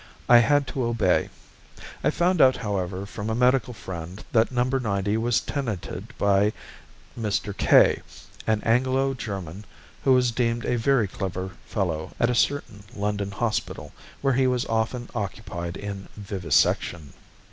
I 0.27 0.39
had 0.39 0.65
to 0.69 0.83
obey. 0.85 1.29
I 2.03 2.09
found 2.09 2.41
out, 2.41 2.57
however, 2.57 3.05
from 3.05 3.29
a 3.29 3.35
medical 3.35 3.71
friend 3.75 4.25
that 4.31 4.51
No. 4.51 4.63
90 4.63 5.15
was 5.17 5.39
tenanted 5.39 6.17
by 6.17 6.53
Mr. 7.15 7.55
K, 7.55 8.01
an 8.47 8.63
Anglo 8.63 9.13
German 9.13 9.63
who 10.03 10.13
was 10.13 10.31
deemed 10.31 10.65
a 10.65 10.75
very 10.75 11.07
clever 11.07 11.51
fellow 11.67 12.13
at 12.19 12.31
a 12.31 12.33
certain 12.33 12.83
London 12.95 13.29
hospital, 13.29 13.93
where 14.21 14.33
he 14.33 14.47
was 14.47 14.65
often 14.65 15.07
occupied 15.13 15.77
in 15.77 16.07
vivisection. 16.17 17.13